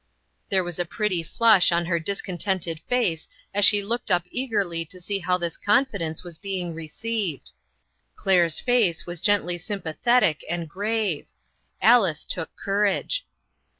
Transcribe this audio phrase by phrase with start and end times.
[0.49, 4.83] There was a pretty flush on her discon tented face as she looked up eagerly
[4.83, 7.51] to see how this confidence was being received.
[8.15, 11.27] Claire's face was gently sympathetic, and grave.
[11.83, 13.27] Alice took courage.